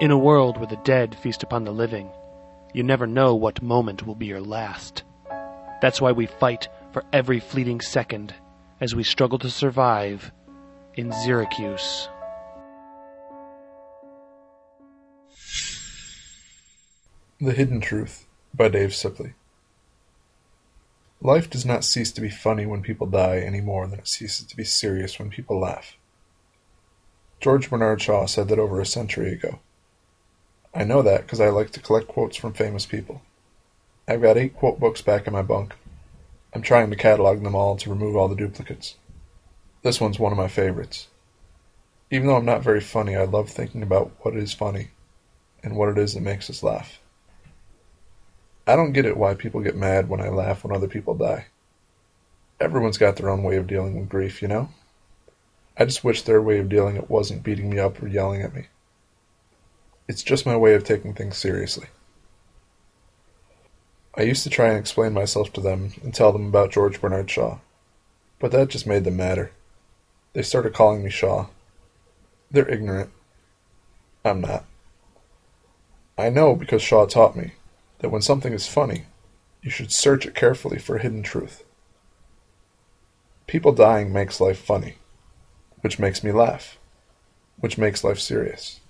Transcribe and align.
In 0.00 0.10
a 0.10 0.18
world 0.18 0.56
where 0.56 0.66
the 0.66 0.76
dead 0.78 1.14
feast 1.14 1.44
upon 1.44 1.62
the 1.62 1.70
living, 1.70 2.10
you 2.72 2.82
never 2.82 3.06
know 3.06 3.36
what 3.36 3.62
moment 3.62 4.04
will 4.04 4.16
be 4.16 4.26
your 4.26 4.40
last. 4.40 5.04
That's 5.80 6.00
why 6.00 6.10
we 6.10 6.26
fight 6.26 6.66
for 6.92 7.04
every 7.12 7.38
fleeting 7.38 7.80
second 7.80 8.34
as 8.80 8.96
we 8.96 9.04
struggle 9.04 9.38
to 9.38 9.48
survive 9.48 10.32
in 10.94 11.10
Zyracuse. 11.10 12.08
The 17.40 17.52
Hidden 17.52 17.80
Truth 17.80 18.26
by 18.52 18.68
Dave 18.68 18.90
Sipley. 18.90 19.34
Life 21.20 21.48
does 21.48 21.64
not 21.64 21.84
cease 21.84 22.10
to 22.12 22.20
be 22.20 22.30
funny 22.30 22.66
when 22.66 22.82
people 22.82 23.06
die 23.06 23.38
any 23.38 23.60
more 23.60 23.86
than 23.86 24.00
it 24.00 24.08
ceases 24.08 24.44
to 24.46 24.56
be 24.56 24.64
serious 24.64 25.20
when 25.20 25.30
people 25.30 25.60
laugh. 25.60 25.96
George 27.40 27.70
Bernard 27.70 28.02
Shaw 28.02 28.26
said 28.26 28.48
that 28.48 28.58
over 28.58 28.80
a 28.80 28.86
century 28.86 29.32
ago. 29.32 29.60
I 30.74 30.82
know 30.82 31.02
that 31.02 31.22
because 31.22 31.40
I 31.40 31.50
like 31.50 31.70
to 31.72 31.80
collect 31.80 32.08
quotes 32.08 32.36
from 32.36 32.52
famous 32.52 32.84
people. 32.84 33.22
I've 34.08 34.20
got 34.20 34.36
eight 34.36 34.56
quote 34.56 34.80
books 34.80 35.00
back 35.02 35.26
in 35.26 35.32
my 35.32 35.42
bunk. 35.42 35.74
I'm 36.52 36.62
trying 36.62 36.90
to 36.90 36.96
catalog 36.96 37.42
them 37.42 37.54
all 37.54 37.76
to 37.76 37.90
remove 37.90 38.16
all 38.16 38.28
the 38.28 38.34
duplicates. 38.34 38.96
This 39.82 40.00
one's 40.00 40.18
one 40.18 40.32
of 40.32 40.38
my 40.38 40.48
favorites. 40.48 41.08
Even 42.10 42.26
though 42.26 42.36
I'm 42.36 42.44
not 42.44 42.62
very 42.62 42.80
funny, 42.80 43.14
I 43.14 43.24
love 43.24 43.50
thinking 43.50 43.82
about 43.82 44.12
what 44.20 44.36
is 44.36 44.52
funny 44.52 44.88
and 45.62 45.76
what 45.76 45.88
it 45.88 45.98
is 45.98 46.14
that 46.14 46.22
makes 46.22 46.50
us 46.50 46.62
laugh. 46.62 47.00
I 48.66 48.76
don't 48.76 48.92
get 48.92 49.06
it 49.06 49.16
why 49.16 49.34
people 49.34 49.60
get 49.60 49.76
mad 49.76 50.08
when 50.08 50.20
I 50.20 50.28
laugh 50.28 50.64
when 50.64 50.74
other 50.74 50.88
people 50.88 51.14
die. 51.14 51.46
Everyone's 52.60 52.98
got 52.98 53.16
their 53.16 53.30
own 53.30 53.42
way 53.42 53.56
of 53.56 53.66
dealing 53.66 53.98
with 53.98 54.08
grief, 54.08 54.42
you 54.42 54.48
know? 54.48 54.70
I 55.76 55.84
just 55.84 56.04
wish 56.04 56.22
their 56.22 56.42
way 56.42 56.58
of 56.58 56.68
dealing 56.68 56.96
it 56.96 57.10
wasn't 57.10 57.42
beating 57.42 57.70
me 57.70 57.78
up 57.78 58.02
or 58.02 58.08
yelling 58.08 58.42
at 58.42 58.54
me. 58.54 58.66
It's 60.06 60.22
just 60.22 60.44
my 60.44 60.56
way 60.56 60.74
of 60.74 60.84
taking 60.84 61.14
things 61.14 61.36
seriously. 61.38 61.86
I 64.16 64.22
used 64.22 64.44
to 64.44 64.50
try 64.50 64.68
and 64.68 64.78
explain 64.78 65.12
myself 65.12 65.52
to 65.54 65.60
them 65.60 65.92
and 66.02 66.14
tell 66.14 66.30
them 66.30 66.46
about 66.46 66.70
George 66.70 67.00
Bernard 67.00 67.30
Shaw, 67.30 67.58
but 68.38 68.52
that 68.52 68.68
just 68.68 68.86
made 68.86 69.04
them 69.04 69.16
madder. 69.16 69.50
They 70.34 70.42
started 70.42 70.74
calling 70.74 71.02
me 71.02 71.10
Shaw. 71.10 71.46
They're 72.50 72.68
ignorant. 72.68 73.10
I'm 74.24 74.40
not. 74.40 74.64
I 76.16 76.28
know 76.28 76.54
because 76.54 76.82
Shaw 76.82 77.06
taught 77.06 77.36
me 77.36 77.52
that 77.98 78.10
when 78.10 78.22
something 78.22 78.52
is 78.52 78.68
funny, 78.68 79.06
you 79.62 79.70
should 79.70 79.90
search 79.90 80.26
it 80.26 80.34
carefully 80.34 80.78
for 80.78 80.98
hidden 80.98 81.22
truth. 81.22 81.64
People 83.46 83.72
dying 83.72 84.12
makes 84.12 84.40
life 84.40 84.58
funny, 84.58 84.96
which 85.80 85.98
makes 85.98 86.22
me 86.22 86.30
laugh, 86.30 86.78
which 87.58 87.78
makes 87.78 88.04
life 88.04 88.20
serious. 88.20 88.80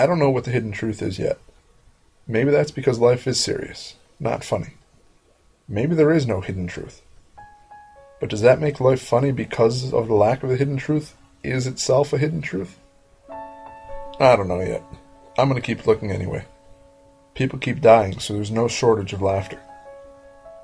I 0.00 0.06
don't 0.06 0.18
know 0.18 0.30
what 0.30 0.44
the 0.44 0.50
hidden 0.50 0.72
truth 0.72 1.02
is 1.02 1.18
yet. 1.18 1.38
Maybe 2.26 2.50
that's 2.50 2.70
because 2.70 2.98
life 2.98 3.26
is 3.26 3.38
serious, 3.38 3.96
not 4.18 4.42
funny. 4.42 4.68
Maybe 5.68 5.94
there 5.94 6.10
is 6.10 6.26
no 6.26 6.40
hidden 6.40 6.66
truth. 6.68 7.02
But 8.18 8.30
does 8.30 8.40
that 8.40 8.62
make 8.62 8.80
life 8.80 9.02
funny 9.02 9.30
because 9.30 9.92
of 9.92 10.08
the 10.08 10.14
lack 10.14 10.42
of 10.42 10.48
the 10.48 10.56
hidden 10.56 10.78
truth? 10.78 11.18
Is 11.44 11.66
itself 11.66 12.14
a 12.14 12.18
hidden 12.18 12.40
truth? 12.40 12.78
I 13.28 14.36
don't 14.36 14.48
know 14.48 14.62
yet. 14.62 14.82
I'm 15.36 15.50
going 15.50 15.60
to 15.60 15.66
keep 15.66 15.86
looking 15.86 16.10
anyway. 16.10 16.46
People 17.34 17.58
keep 17.58 17.82
dying, 17.82 18.20
so 18.20 18.32
there's 18.32 18.50
no 18.50 18.68
shortage 18.68 19.12
of 19.12 19.20
laughter. 19.20 19.60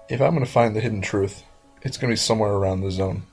If 0.08 0.22
I'm 0.22 0.32
going 0.32 0.46
to 0.46 0.50
find 0.50 0.74
the 0.74 0.80
hidden 0.80 1.02
truth, 1.02 1.42
it's 1.82 1.98
going 1.98 2.08
to 2.08 2.12
be 2.12 2.16
somewhere 2.16 2.52
around 2.52 2.80
the 2.80 2.90
zone, 2.90 3.24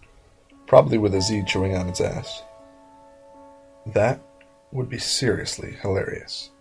probably 0.67 0.97
with 0.97 1.15
a 1.15 1.21
Z 1.21 1.43
chewing 1.47 1.77
on 1.77 1.87
its 1.87 2.01
ass. 2.01 2.43
That 3.85 4.19
would 4.73 4.89
be 4.89 4.97
seriously 4.97 5.77
hilarious. 5.81 6.52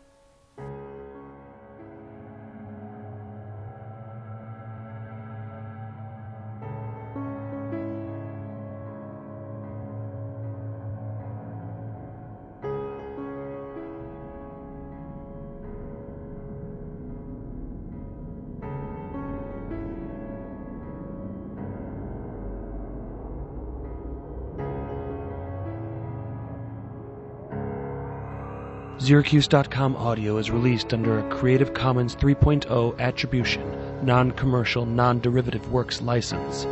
Syracuse.com 28.99 29.97
audio 29.97 30.37
is 30.37 30.51
released 30.51 30.95
under 30.95 31.19
a 31.19 31.29
Creative 31.31 31.75
Commons 31.75 32.15
3.0 32.15 32.99
Attribution, 33.01 34.05
Non 34.05 34.31
Commercial, 34.31 34.87
Non 34.87 35.19
Derivative 35.19 35.73
Works 35.73 36.01
license. 36.03 36.65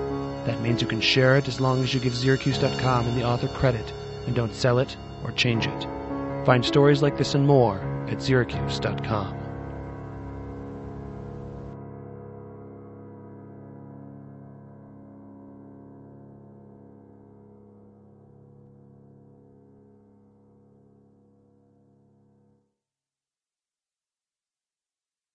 That 0.46 0.60
means 0.60 0.80
you 0.80 0.86
can 0.86 1.00
share 1.00 1.36
it 1.36 1.48
as 1.48 1.60
long 1.60 1.82
as 1.82 1.92
you 1.92 2.00
give 2.00 2.14
Syracuse.com 2.14 3.08
and 3.08 3.16
the 3.16 3.24
author 3.24 3.48
credit 3.48 3.92
and 4.26 4.36
don't 4.36 4.54
sell 4.54 4.78
it 4.78 4.96
or 5.24 5.32
change 5.32 5.66
it. 5.66 5.86
Find 6.46 6.64
stories 6.64 7.02
like 7.02 7.18
this 7.18 7.34
and 7.34 7.46
more 7.46 7.80
at 8.08 8.22
Syracuse.com. 8.22 9.39